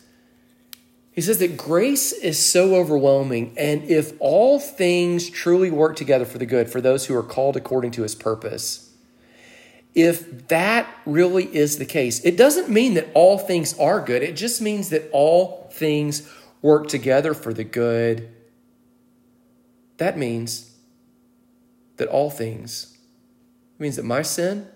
he 1.14 1.21
says 1.21 1.38
that 1.38 1.56
grace 1.56 2.12
is 2.12 2.38
so 2.38 2.75
overwhelming, 2.75 3.54
and 3.56 3.85
if 3.85 4.14
all 4.18 4.59
things 4.59 5.30
truly 5.30 5.71
work 5.71 5.94
together 5.94 6.25
for 6.25 6.38
the 6.38 6.47
good 6.47 6.68
for 6.68 6.80
those 6.80 7.06
who 7.06 7.16
are 7.16 7.23
called 7.23 7.56
according 7.56 7.92
to 7.92 8.02
his 8.02 8.16
purpose, 8.16 8.90
if 9.94 10.49
that 10.49 10.88
really 11.06 11.44
is 11.54 11.78
the 11.78 11.85
case, 11.85 12.18
it 12.25 12.37
doesn't 12.37 12.68
mean 12.68 12.94
that 12.94 13.09
all 13.14 13.38
things 13.38 13.78
are 13.78 14.00
good. 14.00 14.25
It 14.25 14.35
just 14.35 14.61
means 14.61 14.88
that 14.88 15.09
all 15.12 15.71
things 15.73 16.28
work 16.62 16.88
together 16.88 17.33
for 17.33 17.54
the 17.54 17.62
good. 17.62 18.28
That 19.99 20.18
means 20.18 20.75
that 21.97 22.09
all 22.09 22.30
things 22.30 22.99
means 23.78 23.94
that 23.94 24.04
my 24.04 24.23
sin, 24.23 24.66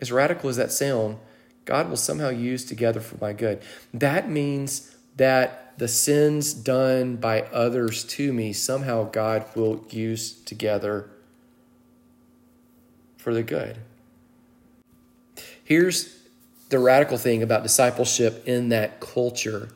as 0.00 0.10
radical 0.10 0.50
as 0.50 0.56
that 0.56 0.72
sound, 0.72 1.18
God 1.64 1.88
will 1.88 1.96
somehow 1.96 2.30
use 2.30 2.64
together 2.64 3.00
for 3.00 3.16
my 3.20 3.32
good. 3.32 3.62
That 3.94 4.28
means 4.28 4.96
that 5.16 5.74
the 5.78 5.88
sins 5.88 6.52
done 6.52 7.16
by 7.16 7.42
others 7.52 8.04
to 8.04 8.32
me, 8.32 8.52
somehow 8.52 9.10
God 9.10 9.44
will 9.54 9.84
use 9.90 10.32
together 10.32 11.08
for 13.16 13.32
the 13.32 13.42
good. 13.42 13.78
Here's 15.64 16.16
the 16.68 16.78
radical 16.78 17.16
thing 17.16 17.42
about 17.42 17.62
discipleship 17.62 18.46
in 18.46 18.68
that 18.70 19.00
culture 19.00 19.70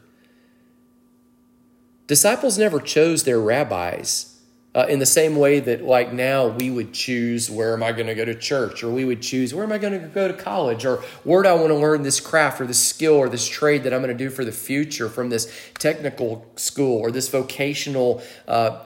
disciples 2.06 2.58
never 2.58 2.80
chose 2.80 3.24
their 3.24 3.40
rabbis. 3.40 4.33
Uh, 4.74 4.86
in 4.88 4.98
the 4.98 5.06
same 5.06 5.36
way 5.36 5.60
that, 5.60 5.84
like 5.84 6.12
now, 6.12 6.48
we 6.48 6.68
would 6.68 6.92
choose 6.92 7.48
where 7.48 7.74
am 7.74 7.82
I 7.84 7.92
going 7.92 8.08
to 8.08 8.14
go 8.14 8.24
to 8.24 8.34
church, 8.34 8.82
or 8.82 8.90
we 8.90 9.04
would 9.04 9.22
choose 9.22 9.54
where 9.54 9.62
am 9.62 9.70
I 9.70 9.78
going 9.78 9.92
to 10.00 10.08
go 10.08 10.26
to 10.26 10.34
college, 10.34 10.84
or 10.84 10.96
where 11.22 11.44
do 11.44 11.48
I 11.48 11.52
want 11.52 11.68
to 11.68 11.76
learn 11.76 12.02
this 12.02 12.18
craft, 12.18 12.60
or 12.60 12.66
this 12.66 12.84
skill, 12.84 13.14
or 13.14 13.28
this 13.28 13.46
trade 13.46 13.84
that 13.84 13.94
I'm 13.94 14.02
going 14.02 14.16
to 14.16 14.24
do 14.24 14.30
for 14.30 14.44
the 14.44 14.50
future 14.50 15.08
from 15.08 15.30
this 15.30 15.46
technical 15.78 16.50
school 16.56 16.98
or 16.98 17.12
this 17.12 17.28
vocational 17.28 18.20
uh, 18.48 18.80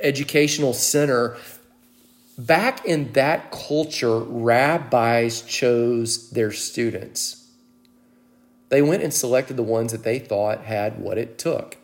educational 0.00 0.72
center. 0.72 1.36
Back 2.36 2.84
in 2.84 3.12
that 3.12 3.52
culture, 3.52 4.18
rabbis 4.18 5.42
chose 5.42 6.30
their 6.30 6.50
students. 6.50 7.48
They 8.70 8.82
went 8.82 9.04
and 9.04 9.14
selected 9.14 9.56
the 9.56 9.62
ones 9.62 9.92
that 9.92 10.02
they 10.02 10.18
thought 10.18 10.64
had 10.64 10.98
what 10.98 11.16
it 11.16 11.38
took. 11.38 11.76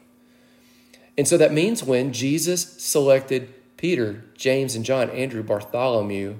And 1.17 1.29
so 1.29 1.37
that 1.37 1.53
means 1.53 1.85
when 1.85 2.13
Jesus 2.13 2.83
selected 2.83 3.53
Peter, 3.77 4.25
James, 4.37 4.75
and 4.75 4.85
John, 4.85 5.11
Andrew, 5.11 5.43
Bartholomew, 5.43 6.37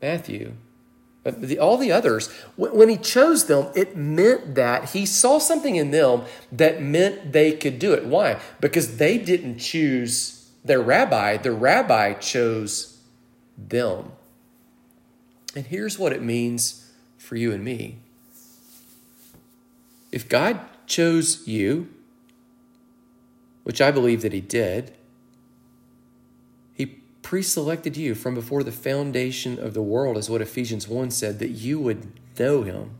Matthew, 0.00 0.54
the, 1.24 1.58
all 1.58 1.76
the 1.76 1.92
others, 1.92 2.28
when 2.56 2.88
he 2.88 2.96
chose 2.96 3.46
them, 3.46 3.70
it 3.76 3.96
meant 3.96 4.56
that 4.56 4.90
he 4.90 5.06
saw 5.06 5.38
something 5.38 5.76
in 5.76 5.92
them 5.92 6.22
that 6.50 6.82
meant 6.82 7.32
they 7.32 7.52
could 7.52 7.78
do 7.78 7.92
it. 7.92 8.04
Why? 8.04 8.40
Because 8.60 8.96
they 8.96 9.18
didn't 9.18 9.58
choose 9.58 10.50
their 10.64 10.80
rabbi, 10.80 11.36
the 11.36 11.52
rabbi 11.52 12.14
chose 12.14 12.98
them. 13.56 14.12
And 15.54 15.66
here's 15.66 15.98
what 15.98 16.12
it 16.12 16.22
means 16.22 16.90
for 17.18 17.36
you 17.36 17.52
and 17.52 17.62
me. 17.62 17.98
If 20.10 20.28
God 20.28 20.60
chose 20.86 21.46
you, 21.46 21.88
which 23.62 23.80
I 23.80 23.90
believe 23.90 24.22
that 24.22 24.32
He 24.32 24.40
did, 24.40 24.94
He 26.74 26.86
pre 27.22 27.42
selected 27.42 27.96
you 27.96 28.14
from 28.14 28.34
before 28.34 28.62
the 28.62 28.72
foundation 28.72 29.58
of 29.58 29.74
the 29.74 29.82
world, 29.82 30.16
is 30.16 30.30
what 30.30 30.40
Ephesians 30.40 30.88
1 30.88 31.10
said, 31.10 31.38
that 31.38 31.50
you 31.50 31.80
would 31.80 32.12
know 32.38 32.62
Him. 32.62 32.90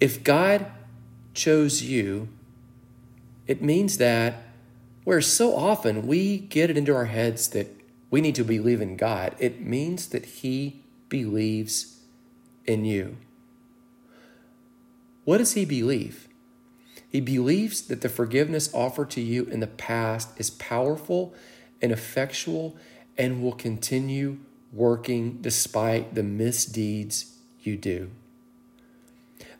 If 0.00 0.22
God 0.22 0.66
chose 1.34 1.82
you, 1.82 2.28
it 3.46 3.62
means 3.62 3.98
that 3.98 4.42
where 5.04 5.20
so 5.20 5.54
often 5.54 6.06
we 6.06 6.38
get 6.38 6.70
it 6.70 6.78
into 6.78 6.94
our 6.94 7.04
heads 7.06 7.48
that 7.48 7.68
we 8.10 8.20
need 8.20 8.34
to 8.36 8.44
believe 8.44 8.80
in 8.80 8.96
God, 8.96 9.34
it 9.38 9.60
means 9.60 10.08
that 10.08 10.24
He 10.24 10.82
believes 11.08 12.00
in 12.64 12.84
you. 12.84 13.16
What 15.24 15.38
does 15.38 15.52
He 15.52 15.64
believe? 15.64 16.28
He 17.14 17.20
believes 17.20 17.82
that 17.82 18.00
the 18.00 18.08
forgiveness 18.08 18.74
offered 18.74 19.08
to 19.10 19.20
you 19.20 19.44
in 19.44 19.60
the 19.60 19.68
past 19.68 20.30
is 20.36 20.50
powerful 20.50 21.32
and 21.80 21.92
effectual 21.92 22.76
and 23.16 23.40
will 23.40 23.52
continue 23.52 24.38
working 24.72 25.38
despite 25.40 26.16
the 26.16 26.24
misdeeds 26.24 27.36
you 27.60 27.76
do. 27.76 28.10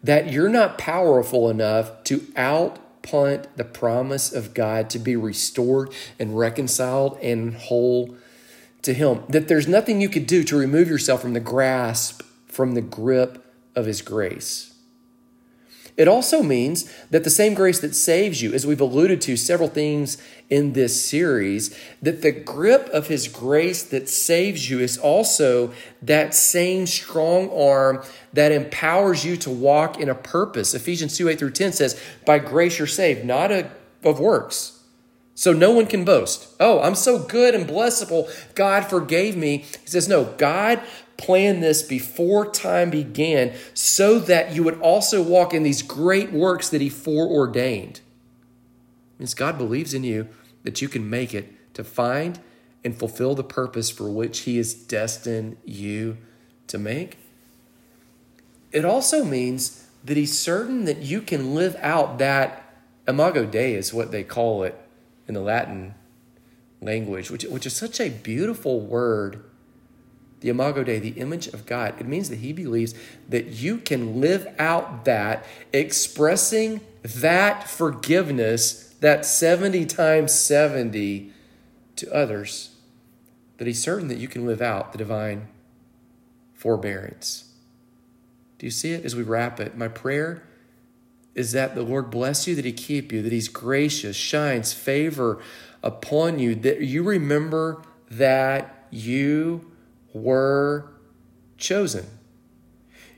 That 0.02 0.32
you're 0.32 0.48
not 0.48 0.78
powerful 0.78 1.48
enough 1.48 2.02
to 2.04 2.22
outpunt 2.34 3.46
the 3.54 3.64
promise 3.64 4.32
of 4.32 4.52
God 4.52 4.90
to 4.90 4.98
be 4.98 5.14
restored 5.14 5.90
and 6.18 6.36
reconciled 6.36 7.16
and 7.22 7.54
whole 7.54 8.16
to 8.82 8.92
Him. 8.92 9.22
That 9.28 9.46
there's 9.46 9.68
nothing 9.68 10.00
you 10.00 10.08
could 10.08 10.26
do 10.26 10.42
to 10.42 10.56
remove 10.56 10.88
yourself 10.88 11.22
from 11.22 11.34
the 11.34 11.38
grasp, 11.38 12.24
from 12.48 12.72
the 12.72 12.82
grip 12.82 13.46
of 13.76 13.86
His 13.86 14.02
grace. 14.02 14.73
It 15.96 16.08
also 16.08 16.42
means 16.42 16.92
that 17.10 17.22
the 17.22 17.30
same 17.30 17.54
grace 17.54 17.78
that 17.78 17.94
saves 17.94 18.42
you, 18.42 18.52
as 18.52 18.66
we've 18.66 18.80
alluded 18.80 19.20
to 19.22 19.36
several 19.36 19.68
things 19.68 20.20
in 20.50 20.72
this 20.72 21.08
series, 21.08 21.76
that 22.02 22.20
the 22.20 22.32
grip 22.32 22.88
of 22.88 23.06
his 23.06 23.28
grace 23.28 23.84
that 23.84 24.08
saves 24.08 24.68
you 24.68 24.80
is 24.80 24.98
also 24.98 25.72
that 26.02 26.34
same 26.34 26.86
strong 26.86 27.48
arm 27.50 28.02
that 28.32 28.50
empowers 28.50 29.24
you 29.24 29.36
to 29.36 29.50
walk 29.50 30.00
in 30.00 30.08
a 30.08 30.16
purpose. 30.16 30.74
Ephesians 30.74 31.16
2 31.16 31.28
8 31.28 31.38
through 31.38 31.50
10 31.52 31.72
says, 31.72 32.00
By 32.26 32.40
grace 32.40 32.78
you're 32.78 32.88
saved, 32.88 33.24
not 33.24 33.52
a, 33.52 33.70
of 34.02 34.18
works. 34.18 34.80
So 35.36 35.52
no 35.52 35.72
one 35.72 35.86
can 35.86 36.04
boast. 36.04 36.48
Oh, 36.60 36.80
I'm 36.80 36.94
so 36.94 37.18
good 37.18 37.54
and 37.54 37.68
blessable. 37.68 38.28
God 38.54 38.84
forgave 38.86 39.36
me. 39.36 39.58
He 39.58 39.88
says, 39.88 40.08
No, 40.08 40.24
God 40.24 40.82
planned 41.24 41.62
this 41.62 41.82
before 41.82 42.50
time 42.50 42.90
began 42.90 43.54
so 43.72 44.18
that 44.18 44.52
you 44.52 44.62
would 44.62 44.80
also 44.80 45.22
walk 45.22 45.54
in 45.54 45.62
these 45.62 45.82
great 45.82 46.32
works 46.32 46.68
that 46.68 46.80
He 46.80 46.88
foreordained. 46.88 47.96
It 47.96 49.20
means 49.20 49.34
God 49.34 49.56
believes 49.56 49.94
in 49.94 50.04
you 50.04 50.28
that 50.64 50.82
you 50.82 50.88
can 50.88 51.08
make 51.08 51.34
it 51.34 51.74
to 51.74 51.84
find 51.84 52.40
and 52.84 52.96
fulfill 52.96 53.34
the 53.34 53.44
purpose 53.44 53.90
for 53.90 54.10
which 54.10 54.40
He 54.40 54.58
has 54.58 54.74
destined 54.74 55.56
you 55.64 56.18
to 56.66 56.78
make. 56.78 57.18
It 58.72 58.84
also 58.84 59.24
means 59.24 59.86
that 60.04 60.16
He's 60.16 60.38
certain 60.38 60.84
that 60.84 60.98
you 60.98 61.22
can 61.22 61.54
live 61.54 61.76
out 61.80 62.18
that 62.18 62.74
imago 63.08 63.46
Dei, 63.46 63.74
is 63.74 63.94
what 63.94 64.10
they 64.12 64.24
call 64.24 64.62
it 64.62 64.78
in 65.26 65.34
the 65.34 65.40
Latin 65.40 65.94
language, 66.80 67.30
which, 67.30 67.44
which 67.44 67.66
is 67.66 67.74
such 67.74 67.98
a 68.00 68.10
beautiful 68.10 68.80
word 68.80 69.42
the 70.44 70.50
Imago 70.50 70.84
Dei, 70.84 70.98
the 70.98 71.18
image 71.18 71.46
of 71.46 71.64
God. 71.64 71.94
It 71.98 72.06
means 72.06 72.28
that 72.28 72.40
he 72.40 72.52
believes 72.52 72.94
that 73.30 73.46
you 73.46 73.78
can 73.78 74.20
live 74.20 74.46
out 74.58 75.06
that, 75.06 75.46
expressing 75.72 76.82
that 77.02 77.66
forgiveness, 77.66 78.94
that 79.00 79.24
70 79.24 79.86
times 79.86 80.34
70 80.34 81.32
to 81.96 82.14
others, 82.14 82.76
that 83.56 83.66
he's 83.66 83.82
certain 83.82 84.08
that 84.08 84.18
you 84.18 84.28
can 84.28 84.44
live 84.44 84.60
out 84.60 84.92
the 84.92 84.98
divine 84.98 85.48
forbearance. 86.52 87.50
Do 88.58 88.66
you 88.66 88.70
see 88.70 88.92
it 88.92 89.02
as 89.06 89.16
we 89.16 89.22
wrap 89.22 89.58
it? 89.58 89.78
My 89.78 89.88
prayer 89.88 90.46
is 91.34 91.52
that 91.52 91.74
the 91.74 91.82
Lord 91.82 92.10
bless 92.10 92.46
you, 92.46 92.54
that 92.54 92.66
he 92.66 92.72
keep 92.72 93.12
you, 93.12 93.22
that 93.22 93.32
he's 93.32 93.48
gracious, 93.48 94.14
shines 94.14 94.74
favor 94.74 95.42
upon 95.82 96.38
you, 96.38 96.54
that 96.54 96.82
you 96.82 97.02
remember 97.02 97.80
that 98.10 98.86
you 98.90 99.70
were 100.14 100.88
chosen. 101.58 102.06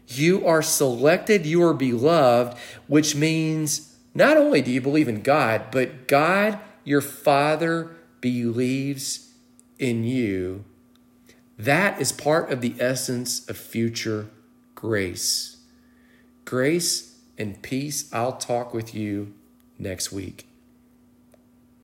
You 0.09 0.47
are 0.47 0.63
selected, 0.63 1.47
you 1.47 1.63
are 1.63 1.75
beloved, 1.75 2.57
which 2.89 3.15
means 3.15 3.97
not 4.15 4.37
only 4.37 4.63
do 4.63 4.71
you 4.71 4.81
believe 4.81 5.09
in 5.09 5.23
God, 5.23 5.67
but 5.71 6.09
God, 6.09 6.59
your 6.85 7.01
Father, 7.01 7.91
believes 8.21 9.35
in 9.79 10.05
you. 10.05 10.65
That 11.59 12.01
is 12.01 12.13
part 12.13 12.51
of 12.51 12.61
the 12.61 12.75
essence 12.79 13.49
of 13.49 13.57
future 13.57 14.29
grace. 14.75 15.59
Grace 16.45 17.19
and 17.37 17.61
peace. 17.63 18.13
I'll 18.13 18.37
talk 18.37 18.73
with 18.73 18.95
you 18.95 19.35
next 19.79 20.13
week. 20.13 20.46